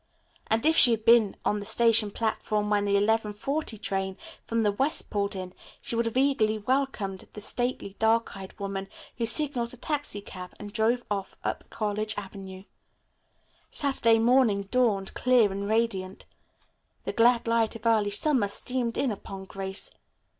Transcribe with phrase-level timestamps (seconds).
[0.47, 4.71] And if she had been on the station platform when the 11.40 train from the
[4.71, 8.87] west pulled in she would have eagerly welcomed the stately dark eyed woman
[9.19, 12.63] who signaled a taxicab and drove off up College Avenue.
[13.69, 16.25] Saturday morning dawned, clear and radiant.
[17.03, 19.91] The glad light of early summer streamed in upon Grace.